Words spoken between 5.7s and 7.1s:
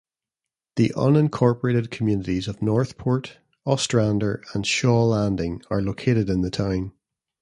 located in the town.